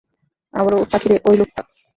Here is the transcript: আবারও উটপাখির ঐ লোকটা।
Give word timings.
আবারও 0.53 0.81
উটপাখির 0.83 1.13
ঐ 1.25 1.31
লোকটা। 1.39 1.61